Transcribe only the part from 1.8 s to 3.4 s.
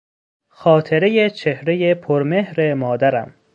پر مهر مادرم